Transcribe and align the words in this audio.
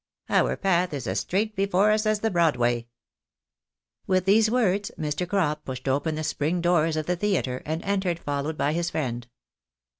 Our 0.31 0.55
path 0.57 0.95
is 0.95 1.05
as 1.05 1.19
straight 1.19 1.55
before 1.55 1.91
us 1.91 2.07
as 2.07 2.21
the 2.21 2.31
Broadway." 2.31 2.87
With 4.07 4.25
these 4.25 4.49
words 4.49 4.89
Mr. 4.97 5.29
Crop 5.29 5.63
pushed 5.63 5.87
open 5.87 6.15
the 6.15 6.23
spring 6.23 6.59
doors 6.59 6.97
of 6.97 7.05
the 7.05 7.15
theatre, 7.15 7.61
and 7.67 7.83
entered 7.83 8.17
followed 8.17 8.57
by 8.57 8.73
his 8.73 8.89
friend. 8.89 9.27